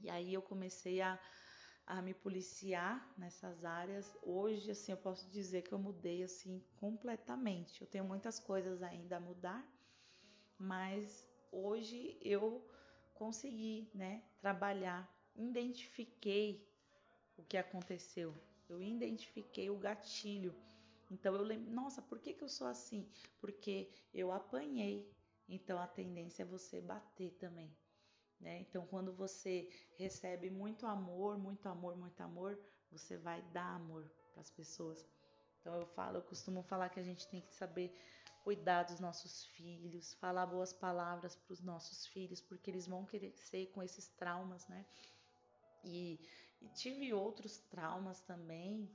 [0.00, 1.18] E aí eu comecei a,
[1.86, 4.16] a me policiar nessas áreas.
[4.22, 7.80] Hoje, assim, eu posso dizer que eu mudei assim completamente.
[7.80, 9.64] Eu tenho muitas coisas ainda a mudar,
[10.58, 12.68] mas hoje eu
[13.14, 16.68] consegui, né, trabalhar, identifiquei
[17.36, 18.34] o que aconteceu.
[18.68, 20.54] Eu identifiquei o gatilho.
[21.08, 23.08] Então eu lembro, nossa, por que, que eu sou assim?
[23.40, 25.08] Porque eu apanhei.
[25.48, 27.70] Então a tendência é você bater também.
[28.40, 28.58] Né?
[28.60, 29.68] Então, quando você
[29.98, 32.58] recebe muito amor, muito amor, muito amor,
[32.90, 35.06] você vai dar amor para as pessoas.
[35.60, 37.92] Então, eu falo, eu costumo falar que a gente tem que saber
[38.44, 43.66] cuidar dos nossos filhos, falar boas palavras para os nossos filhos, porque eles vão crescer
[43.72, 44.86] com esses traumas, né?
[45.82, 46.20] E,
[46.60, 48.88] e tive outros traumas também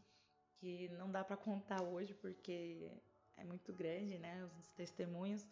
[0.55, 2.91] que não dá para contar hoje porque
[3.35, 4.49] é muito grande, né?
[4.57, 5.45] Os testemunhos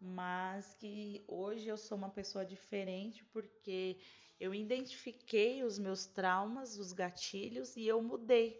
[0.00, 3.98] mas que hoje eu sou uma pessoa diferente porque
[4.38, 8.58] eu identifiquei os meus traumas, os gatilhos e eu mudei.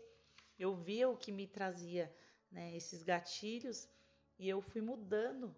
[0.58, 2.14] Eu via o que me trazia
[2.52, 3.88] né, esses gatilhos
[4.38, 5.54] e eu fui mudando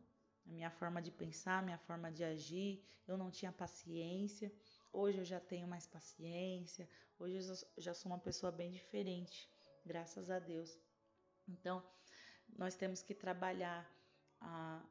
[0.46, 2.80] a minha forma de pensar, a minha forma de agir.
[3.06, 4.52] Eu não tinha paciência.
[4.92, 6.88] Hoje eu já tenho mais paciência.
[7.18, 9.48] Hoje eu já sou uma pessoa bem diferente,
[9.84, 10.78] graças a Deus.
[11.48, 11.82] Então,
[12.56, 13.90] nós temos que trabalhar
[14.40, 14.82] a,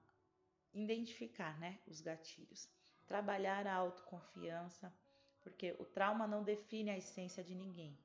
[0.73, 2.69] identificar né, os gatilhos.
[3.05, 4.93] trabalhar a autoconfiança,
[5.41, 7.97] porque o trauma não define a essência de ninguém.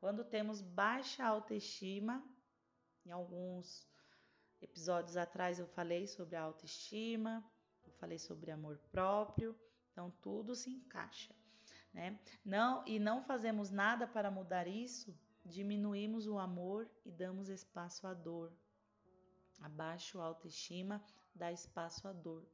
[0.00, 2.24] Quando temos baixa autoestima,
[3.04, 3.86] em alguns
[4.60, 7.44] episódios atrás eu falei sobre a autoestima,
[7.84, 9.58] eu falei sobre amor próprio,
[9.92, 11.34] então tudo se encaixa,
[11.92, 12.18] né?
[12.44, 18.14] Não e não fazemos nada para mudar isso, diminuímos o amor e damos espaço à
[18.14, 18.52] dor.
[19.60, 21.02] Abaixo a autoestima
[21.36, 22.44] dá espaço à dor.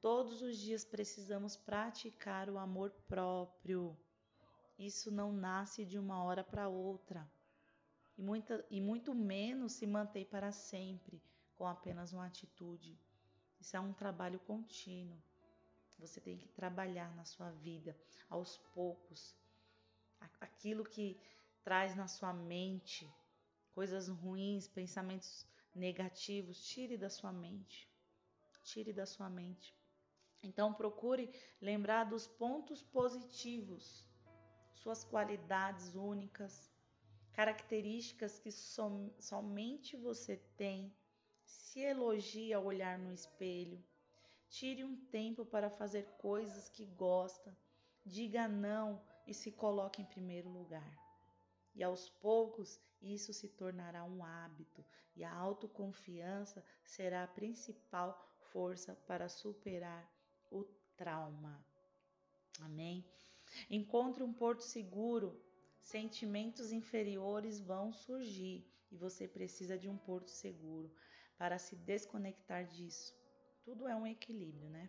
[0.00, 3.96] Todos os dias precisamos praticar o amor próprio.
[4.78, 7.26] Isso não nasce de uma hora para outra.
[8.16, 11.22] E, muita, e muito menos se mantém para sempre
[11.56, 12.98] com apenas uma atitude.
[13.60, 15.16] Isso é um trabalho contínuo.
[15.98, 17.96] Você tem que trabalhar na sua vida
[18.28, 19.34] aos poucos.
[20.40, 21.18] Aquilo que
[21.62, 23.10] traz na sua mente
[23.72, 27.88] coisas ruins, pensamentos negativos, tire da sua mente.
[28.64, 29.72] Tire da sua mente.
[30.42, 34.04] Então procure lembrar dos pontos positivos,
[34.72, 36.72] suas qualidades únicas,
[37.32, 40.92] características que som, somente você tem.
[41.44, 43.84] Se elogie ao olhar no espelho.
[44.48, 47.56] Tire um tempo para fazer coisas que gosta.
[48.04, 50.98] Diga não e se coloque em primeiro lugar.
[51.74, 58.94] E aos poucos isso se tornará um hábito e a autoconfiança será a principal força
[59.08, 60.08] para superar
[60.48, 60.62] o
[60.96, 61.60] trauma.
[62.60, 63.04] Amém?
[63.68, 65.42] Encontre um porto seguro.
[65.80, 70.88] Sentimentos inferiores vão surgir e você precisa de um porto seguro
[71.36, 73.12] para se desconectar disso.
[73.64, 74.88] Tudo é um equilíbrio, né?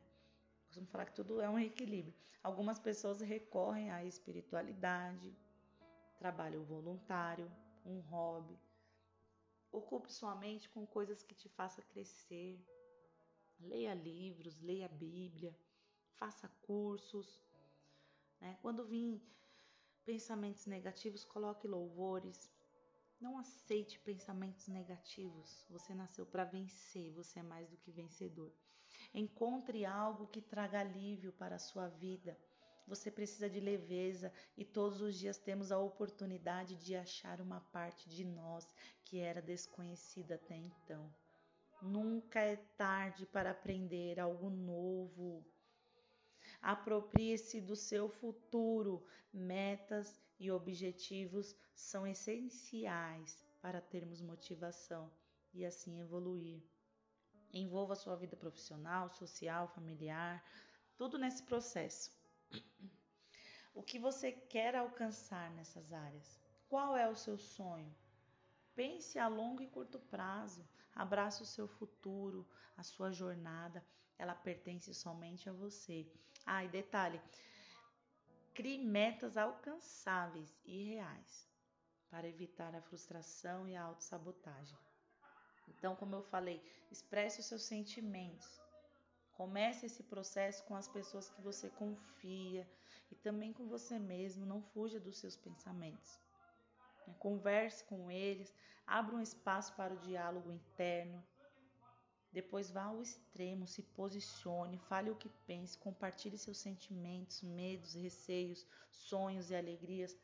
[0.67, 2.13] Costumo falar que tudo é um equilíbrio.
[2.43, 5.35] Algumas pessoas recorrem à espiritualidade,
[6.19, 7.51] trabalho voluntário,
[7.83, 8.57] um hobby.
[9.71, 12.63] Ocupe sua mente com coisas que te façam crescer,
[13.59, 15.57] Leia livros, leia a Bíblia,
[16.15, 17.41] faça cursos.
[18.39, 18.57] Né?
[18.61, 19.21] Quando vir
[20.03, 22.51] pensamentos negativos, coloque louvores.
[23.19, 25.65] Não aceite pensamentos negativos.
[25.69, 28.51] Você nasceu para vencer, você é mais do que vencedor.
[29.13, 32.37] Encontre algo que traga alívio para a sua vida.
[32.87, 38.07] Você precisa de leveza e todos os dias temos a oportunidade de achar uma parte
[38.09, 38.71] de nós
[39.03, 41.11] que era desconhecida até então.
[41.85, 45.45] Nunca é tarde para aprender algo novo.
[46.59, 49.05] Aproprie-se do seu futuro.
[49.31, 55.11] Metas e objetivos são essenciais para termos motivação
[55.53, 56.63] e assim evoluir.
[57.53, 60.43] Envolva sua vida profissional, social, familiar,
[60.97, 62.11] tudo nesse processo.
[63.75, 66.39] O que você quer alcançar nessas áreas?
[66.67, 67.95] Qual é o seu sonho?
[68.75, 70.67] Pense a longo e curto prazo.
[70.93, 73.83] Abrace o seu futuro, a sua jornada.
[74.17, 76.05] Ela pertence somente a você.
[76.45, 77.21] Ah, e detalhe:
[78.53, 81.47] crie metas alcançáveis e reais
[82.09, 84.77] para evitar a frustração e a autossabotagem.
[85.67, 86.61] Então, como eu falei,
[86.91, 88.61] expresse os seus sentimentos.
[89.33, 92.69] Comece esse processo com as pessoas que você confia
[93.11, 94.45] e também com você mesmo.
[94.45, 96.24] Não fuja dos seus pensamentos.
[97.13, 98.53] Converse com eles,
[98.85, 101.23] abra um espaço para o diálogo interno.
[102.31, 108.65] Depois vá ao extremo, se posicione, fale o que pense, compartilhe seus sentimentos, medos, receios,
[108.91, 110.17] sonhos e alegrias.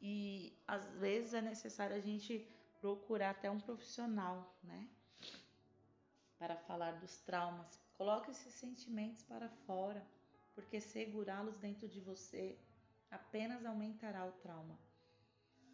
[0.00, 2.48] E às vezes é necessário a gente
[2.80, 4.88] procurar até um profissional, né?
[6.38, 7.78] Para falar dos traumas.
[7.98, 10.02] Coloque esses sentimentos para fora,
[10.54, 12.58] porque segurá-los dentro de você
[13.10, 14.78] apenas aumentará o trauma.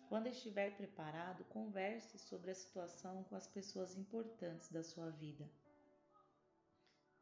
[0.08, 5.50] Quando estiver preparado, converse sobre a situação com as pessoas importantes da sua vida.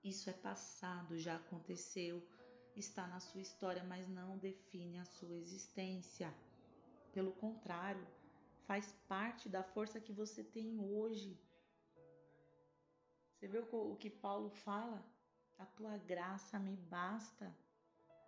[0.03, 2.23] Isso é passado, já aconteceu,
[2.77, 6.33] está na sua história, mas não define a sua existência.
[7.11, 8.07] Pelo contrário,
[8.67, 11.41] faz parte da força que você tem hoje.
[13.33, 15.03] Você viu o que Paulo fala?
[15.59, 17.57] A tua graça me basta,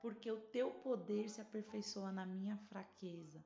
[0.00, 3.44] porque o teu poder se aperfeiçoa na minha fraqueza.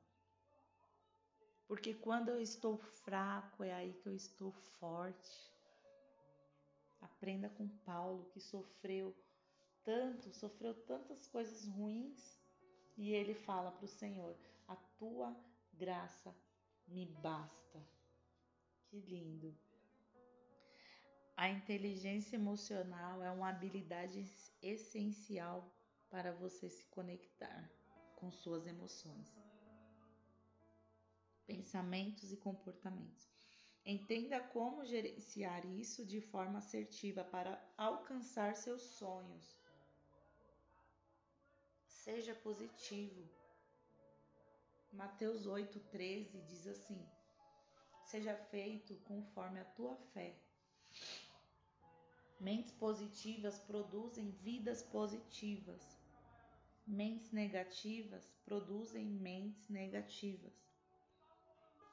[1.71, 4.51] Porque quando eu estou fraco, é aí que eu estou
[4.81, 5.55] forte.
[7.01, 9.17] Aprenda com Paulo, que sofreu
[9.85, 12.37] tanto, sofreu tantas coisas ruins,
[12.97, 15.33] e ele fala para o Senhor: A tua
[15.75, 16.35] graça
[16.89, 17.81] me basta.
[18.89, 19.57] Que lindo!
[21.37, 24.27] A inteligência emocional é uma habilidade
[24.61, 25.73] essencial
[26.11, 27.71] para você se conectar
[28.17, 29.50] com suas emoções
[31.51, 33.29] pensamentos e comportamentos.
[33.85, 39.59] Entenda como gerenciar isso de forma assertiva para alcançar seus sonhos.
[41.87, 43.29] Seja positivo.
[44.93, 47.05] Mateus 8,13 diz assim:
[48.05, 50.37] Seja feito conforme a tua fé.
[52.39, 55.83] Mentes positivas produzem vidas positivas.
[56.87, 60.70] Mentes negativas produzem mentes negativas.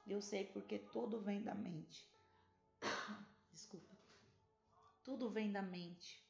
[0.08, 2.10] Eu sei porque tudo vem da mente.
[3.52, 3.94] Desculpa.
[5.04, 6.26] Tudo vem da mente.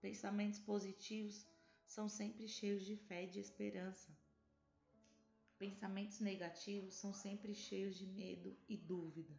[0.00, 1.46] Pensamentos positivos
[1.86, 4.10] são sempre cheios de fé e de esperança.
[5.58, 9.34] Pensamentos negativos são sempre cheios de medo e dúvida.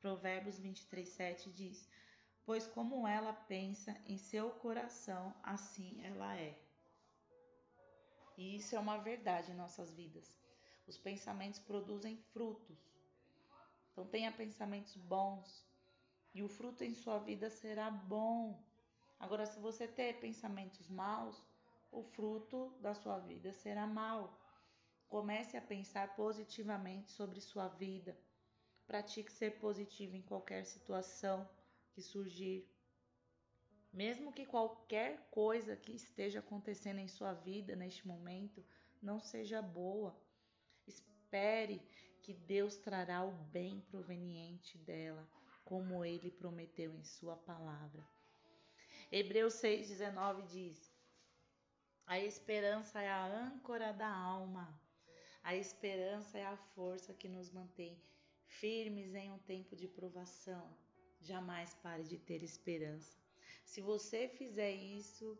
[0.00, 1.88] Provérbios 23, 7 diz:
[2.44, 6.58] Pois como ela pensa em seu coração, assim ela é.
[8.36, 10.38] E isso é uma verdade em nossas vidas.
[10.86, 12.78] Os pensamentos produzem frutos.
[13.92, 15.64] Então tenha pensamentos bons
[16.34, 18.62] e o fruto em sua vida será bom.
[19.18, 21.42] Agora, se você ter pensamentos maus,
[21.90, 24.38] o fruto da sua vida será mau.
[25.08, 28.18] Comece a pensar positivamente sobre sua vida.
[28.86, 31.48] Pratique ser positivo em qualquer situação
[31.92, 32.66] que surgir.
[33.92, 38.64] Mesmo que qualquer coisa que esteja acontecendo em sua vida neste momento
[39.02, 40.18] não seja boa,
[40.86, 41.80] espere
[42.22, 45.28] que Deus trará o bem proveniente dela,
[45.64, 48.06] como ele prometeu em sua palavra.
[49.10, 50.94] Hebreus 6,19 diz:
[52.06, 54.80] A esperança é a âncora da alma.
[55.42, 58.00] A esperança é a força que nos mantém
[58.46, 60.72] firmes em um tempo de provação.
[61.20, 63.20] Jamais pare de ter esperança.
[63.64, 65.38] Se você fizer isso,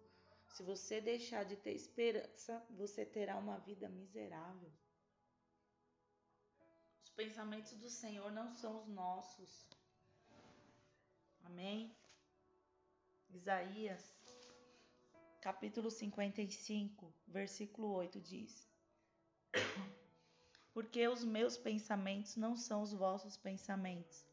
[0.49, 4.71] se você deixar de ter esperança, você terá uma vida miserável.
[7.23, 9.65] Os pensamentos do Senhor não são os nossos.
[11.45, 11.95] Amém?
[13.31, 14.13] Isaías,
[15.41, 18.69] capítulo 55, versículo 8 diz:
[20.75, 24.27] porque os meus pensamentos não são os vossos pensamentos,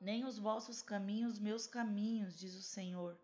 [0.00, 3.18] nem os vossos caminhos meus caminhos, diz o Senhor.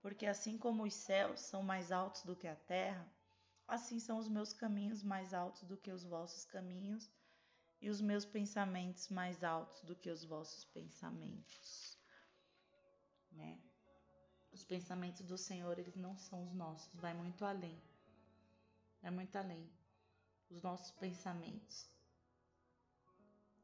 [0.00, 3.04] Porque assim como os céus são mais altos do que a terra,
[3.66, 7.10] assim são os meus caminhos mais altos do que os vossos caminhos,
[7.82, 11.98] e os meus pensamentos mais altos do que os vossos pensamentos.
[13.32, 13.60] Né?
[14.52, 17.76] Os pensamentos do Senhor, eles não são os nossos, vai muito além.
[19.02, 19.68] É muito além
[20.48, 21.90] os nossos pensamentos.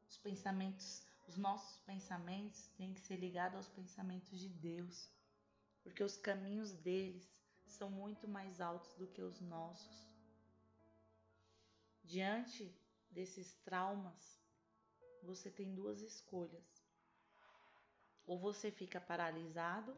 [0.09, 5.09] Os pensamentos, os nossos pensamentos têm que ser ligados aos pensamentos de Deus,
[5.81, 7.25] porque os caminhos deles
[7.65, 10.09] são muito mais altos do que os nossos.
[12.03, 12.75] Diante
[13.09, 14.39] desses traumas,
[15.23, 16.87] você tem duas escolhas.
[18.25, 19.95] Ou você fica paralisado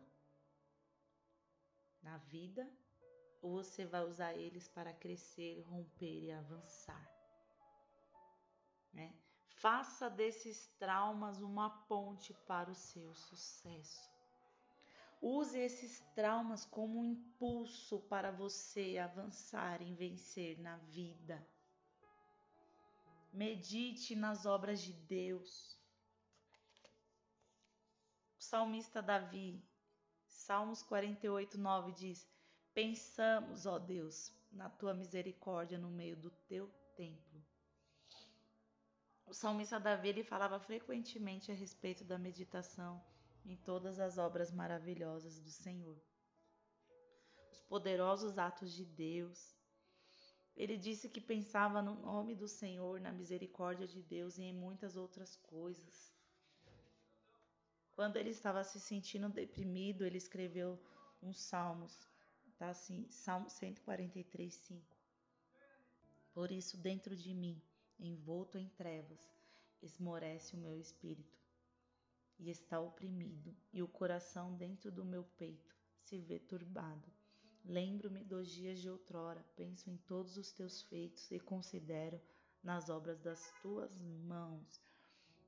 [2.02, 2.68] na vida,
[3.42, 7.06] ou você vai usar eles para crescer, romper e avançar.
[8.94, 9.14] Né?
[9.62, 14.10] Faça desses traumas uma ponte para o seu sucesso.
[15.22, 21.46] Use esses traumas como um impulso para você avançar e vencer na vida.
[23.32, 25.80] Medite nas obras de Deus.
[28.38, 29.64] O salmista Davi,
[30.26, 32.28] Salmos 48, 9 diz:
[32.74, 37.42] Pensamos, ó Deus, na tua misericórdia no meio do teu templo.
[39.26, 43.02] O salmista Davi ele falava frequentemente a respeito da meditação
[43.46, 45.98] em todas as obras maravilhosas do Senhor.
[47.52, 49.56] Os poderosos atos de Deus.
[50.56, 54.96] Ele disse que pensava no nome do Senhor, na misericórdia de Deus e em muitas
[54.96, 56.14] outras coisas.
[57.92, 60.80] Quando ele estava se sentindo deprimido, ele escreveu
[61.22, 62.12] uns salmos
[62.62, 64.96] Tá assim, Salmo 143, 5.
[66.32, 67.60] Por isso, dentro de mim,
[68.00, 69.34] envolto em trevas,
[69.82, 71.40] esmorece o meu espírito
[72.38, 77.12] e está oprimido, e o coração dentro do meu peito se vê turbado.
[77.64, 82.20] Lembro-me dos dias de outrora, penso em todos os teus feitos e considero
[82.64, 84.82] nas obras das tuas mãos.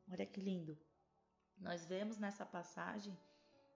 [0.09, 0.77] Olha que lindo.
[1.57, 3.17] Nós vemos nessa passagem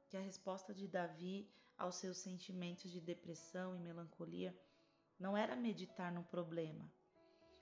[0.09, 4.57] que a resposta de Davi aos seus sentimentos de depressão e melancolia
[5.19, 6.89] não era meditar no problema.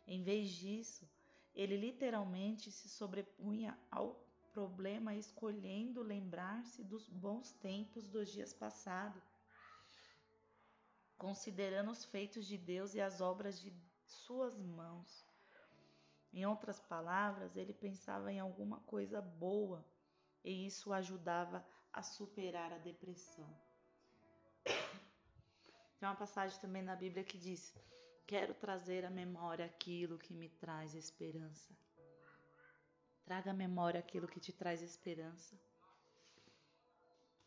[0.08, 1.10] Em vez disso,
[1.54, 4.24] ele literalmente se sobrepunha ao
[4.54, 9.24] problema escolhendo lembrar-se dos bons tempos dos dias passados,
[11.18, 13.74] considerando os feitos de Deus e as obras de
[14.06, 15.26] suas mãos.
[16.34, 19.86] Em outras palavras, ele pensava em alguma coisa boa
[20.44, 23.50] e isso ajudava a superar a depressão.
[25.98, 27.74] Tem uma passagem também na Bíblia que diz:
[28.28, 31.74] Quero trazer à memória aquilo que me traz esperança.
[33.24, 35.58] Traga à memória aquilo que te traz esperança.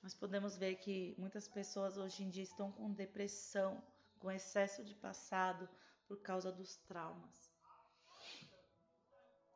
[0.03, 3.83] Nós podemos ver que muitas pessoas hoje em dia estão com depressão,
[4.19, 5.69] com excesso de passado
[6.07, 7.53] por causa dos traumas.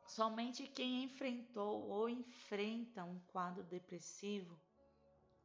[0.07, 4.59] Somente quem enfrentou ou enfrenta um quadro depressivo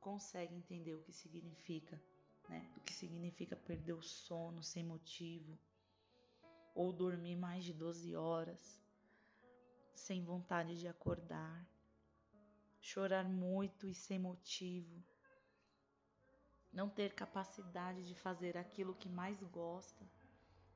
[0.01, 2.01] consegue entender o que significa,
[2.49, 2.71] né?
[2.77, 5.59] O que significa perder o sono sem motivo
[6.75, 8.79] ou dormir mais de 12 horas
[9.95, 11.67] sem vontade de acordar,
[12.81, 15.03] chorar muito e sem motivo,
[16.73, 20.09] não ter capacidade de fazer aquilo que mais gosta,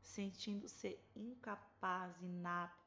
[0.01, 2.83] sentindo-se incapaz, inapto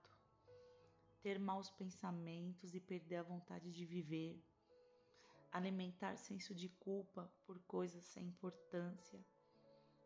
[1.26, 4.40] ter maus pensamentos e perder a vontade de viver,
[5.52, 9.20] alimentar senso de culpa por coisas sem importância,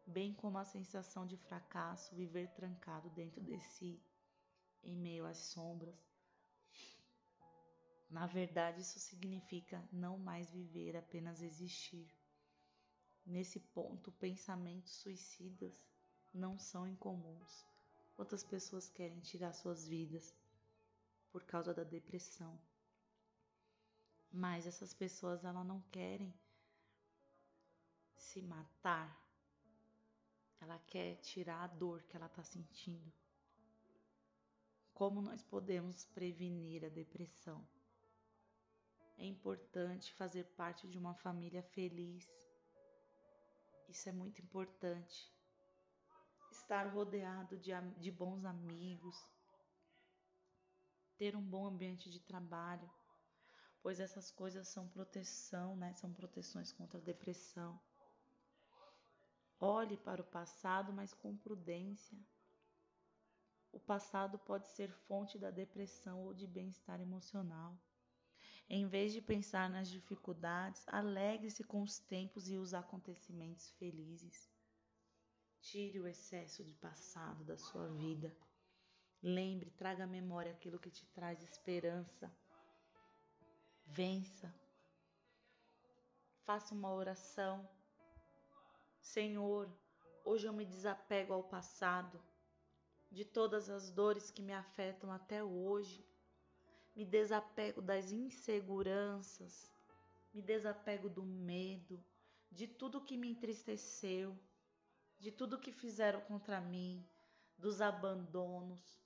[0.08, 4.02] bem como a sensação de fracasso, viver trancado dentro de si,
[4.82, 6.09] em meio às sombras.
[8.10, 12.12] Na verdade, isso significa não mais viver, apenas existir.
[13.26, 15.86] Nesse ponto, pensamentos suicidas
[16.34, 17.66] não são incomuns.
[18.16, 20.34] Quantas pessoas querem tirar suas vidas?
[21.32, 22.60] por causa da depressão.
[24.32, 26.34] Mas essas pessoas elas não querem
[28.16, 29.18] se matar.
[30.60, 33.12] Ela quer tirar a dor que ela está sentindo.
[34.94, 37.66] Como nós podemos prevenir a depressão?
[39.22, 42.26] É importante fazer parte de uma família feliz.
[43.90, 45.30] Isso é muito importante.
[46.50, 49.18] Estar rodeado de, de bons amigos,
[51.18, 52.90] ter um bom ambiente de trabalho,
[53.82, 55.94] pois essas coisas são proteção, né?
[55.96, 57.78] São proteções contra a depressão.
[59.60, 62.18] Olhe para o passado, mas com prudência.
[63.74, 67.78] O passado pode ser fonte da depressão ou de bem-estar emocional.
[68.72, 74.48] Em vez de pensar nas dificuldades, alegre-se com os tempos e os acontecimentos felizes.
[75.60, 78.32] Tire o excesso de passado da sua vida.
[79.24, 82.32] Lembre, traga à memória aquilo que te traz esperança.
[83.88, 84.54] Vença.
[86.44, 87.68] Faça uma oração.
[89.02, 89.68] Senhor,
[90.24, 92.24] hoje eu me desapego ao passado,
[93.12, 96.08] de todas as dores que me afetam até hoje.
[97.00, 99.72] Me desapego das inseguranças,
[100.34, 102.04] me desapego do medo,
[102.52, 104.38] de tudo que me entristeceu,
[105.18, 107.02] de tudo que fizeram contra mim,
[107.58, 109.02] dos abandonos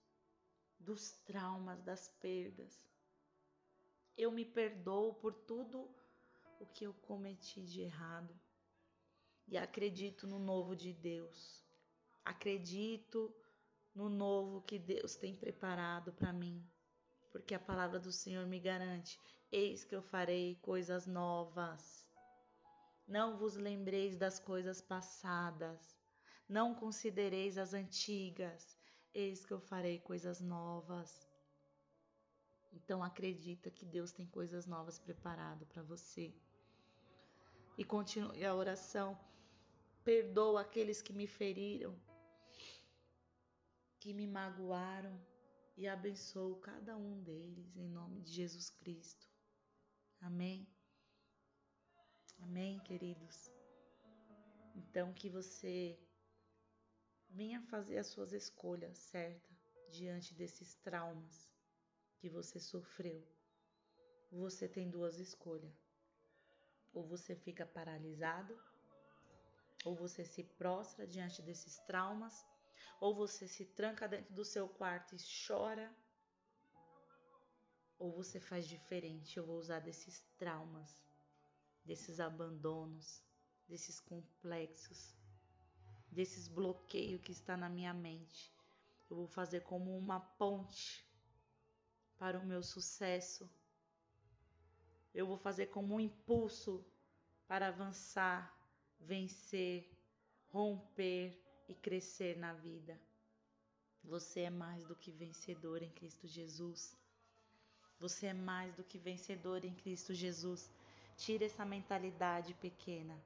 [0.79, 2.83] dos traumas, das perdas.
[4.17, 5.87] Eu me perdoo por tudo
[6.59, 8.33] o que eu cometi de errado
[9.47, 11.63] e acredito no novo de Deus.
[12.25, 13.31] Acredito
[13.93, 16.67] no novo que Deus tem preparado para mim,
[17.33, 19.19] porque a palavra do Senhor me garante:
[19.51, 22.07] eis que eu farei coisas novas.
[23.05, 25.97] Não vos lembreis das coisas passadas,
[26.47, 28.77] não considereis as antigas.
[29.13, 31.27] Eis que eu farei coisas novas.
[32.71, 36.33] Então acredita que Deus tem coisas novas preparado para você.
[37.77, 39.19] E continue a oração.
[40.03, 41.95] Perdoa aqueles que me feriram,
[43.99, 45.21] que me magoaram
[45.75, 49.27] e abençoo cada um deles em nome de Jesus Cristo.
[50.21, 50.67] Amém.
[52.39, 53.51] Amém, queridos.
[54.75, 55.99] Então que você
[57.35, 59.57] Venha fazer as suas escolhas certas
[59.89, 61.51] diante desses traumas
[62.19, 63.27] que você sofreu.
[64.31, 65.73] Você tem duas escolhas.
[66.93, 68.55] Ou você fica paralisado,
[69.83, 72.45] ou você se prostra diante desses traumas,
[72.99, 75.93] ou você se tranca dentro do seu quarto e chora,
[77.97, 79.37] ou você faz diferente.
[79.37, 80.97] Eu vou usar desses traumas,
[81.85, 83.23] desses abandonos,
[83.67, 85.15] desses complexos
[86.13, 88.53] desses bloqueios que está na minha mente.
[89.09, 91.05] Eu vou fazer como uma ponte
[92.17, 93.49] para o meu sucesso.
[95.13, 96.85] Eu vou fazer como um impulso
[97.47, 98.55] para avançar,
[98.99, 99.91] vencer,
[100.47, 101.42] romper
[101.73, 102.95] e crescer na vida.
[104.03, 106.95] Você é mais do que vencedor em Cristo Jesus.
[107.99, 110.69] Você é mais do que vencedor em Cristo Jesus.
[111.17, 113.17] Tire essa mentalidade pequena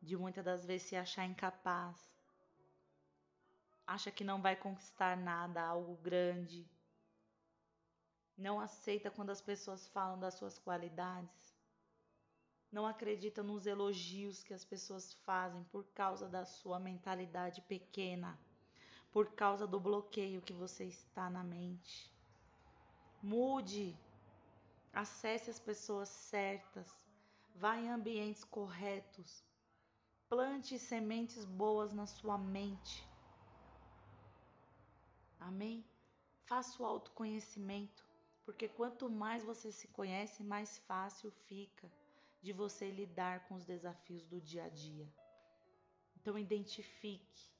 [0.00, 1.96] de muitas das vezes se achar incapaz,
[3.86, 6.68] acha que não vai conquistar nada, algo grande,
[8.36, 11.45] não aceita quando as pessoas falam das suas qualidades.
[12.70, 18.38] Não acredita nos elogios que as pessoas fazem por causa da sua mentalidade pequena,
[19.12, 22.12] por causa do bloqueio que você está na mente.
[23.22, 23.96] Mude,
[24.92, 27.00] acesse as pessoas certas,
[27.54, 29.44] vá em ambientes corretos,
[30.28, 33.08] plante sementes boas na sua mente.
[35.38, 35.84] Amém?
[36.44, 38.04] Faça o autoconhecimento,
[38.44, 41.90] porque quanto mais você se conhece, mais fácil fica
[42.42, 45.08] de você lidar com os desafios do dia a dia.
[46.16, 47.50] Então identifique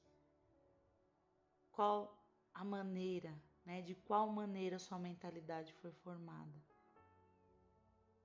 [1.72, 2.16] qual
[2.54, 6.66] a maneira, né, de qual maneira sua mentalidade foi formada.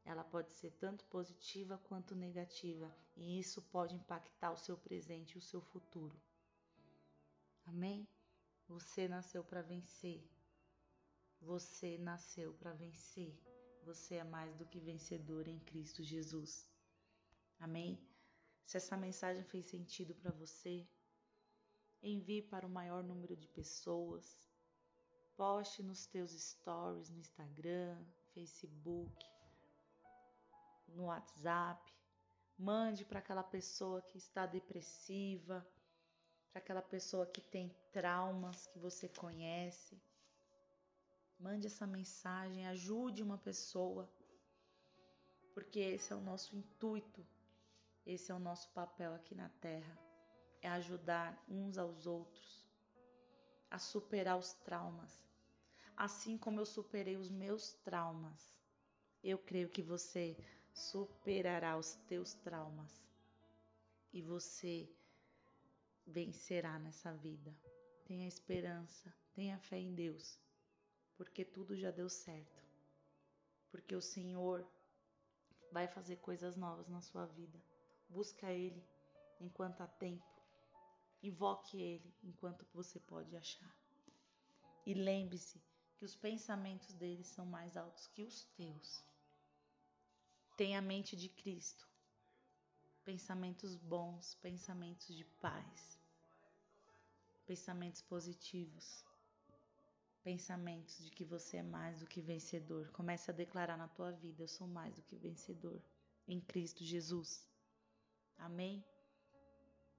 [0.03, 5.37] Ela pode ser tanto positiva quanto negativa, e isso pode impactar o seu presente e
[5.37, 6.19] o seu futuro.
[7.65, 8.07] Amém?
[8.67, 10.23] Você nasceu para vencer.
[11.41, 13.37] Você nasceu para vencer.
[13.83, 16.69] Você é mais do que vencedor em Cristo Jesus.
[17.59, 17.99] Amém?
[18.65, 20.87] Se essa mensagem fez sentido para você,
[22.01, 24.49] envie para o maior número de pessoas.
[25.35, 29.25] Poste nos teus stories no Instagram, Facebook,
[30.87, 31.91] no WhatsApp.
[32.57, 35.65] Mande para aquela pessoa que está depressiva,
[36.51, 39.99] para aquela pessoa que tem traumas que você conhece.
[41.41, 44.07] Mande essa mensagem, ajude uma pessoa,
[45.55, 47.25] porque esse é o nosso intuito,
[48.05, 49.97] esse é o nosso papel aqui na Terra,
[50.61, 52.63] é ajudar uns aos outros
[53.71, 55.25] a superar os traumas.
[55.97, 58.55] Assim como eu superei os meus traumas,
[59.23, 60.37] eu creio que você
[60.71, 63.03] superará os teus traumas.
[64.13, 64.87] E você
[66.05, 67.51] vencerá nessa vida.
[68.05, 70.39] Tenha esperança, tenha fé em Deus
[71.21, 72.63] porque tudo já deu certo.
[73.69, 74.67] Porque o Senhor
[75.71, 77.61] vai fazer coisas novas na sua vida.
[78.09, 78.83] Busca Ele
[79.39, 80.25] enquanto há tempo.
[81.21, 83.71] Invoque Ele enquanto você pode achar.
[84.83, 85.61] E lembre-se
[85.95, 89.05] que os pensamentos dele são mais altos que os teus.
[90.57, 91.87] Tenha a mente de Cristo.
[93.05, 95.99] Pensamentos bons, pensamentos de paz,
[97.45, 99.05] pensamentos positivos
[100.23, 102.89] pensamentos de que você é mais do que vencedor.
[102.91, 105.81] Comece a declarar na tua vida: eu sou mais do que vencedor
[106.27, 107.47] em Cristo Jesus.
[108.37, 108.83] Amém?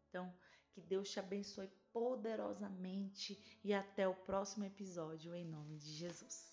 [0.08, 0.32] Então,
[0.72, 6.51] que Deus te abençoe poderosamente e até o próximo episódio em nome de Jesus.